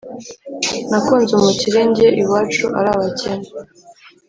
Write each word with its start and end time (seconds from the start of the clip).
nakunze 0.89 1.31
umukire 1.39 1.79
njye 1.89 2.07
iwacu 2.21 2.65
ari 2.77 2.89
abakene… 2.95 3.47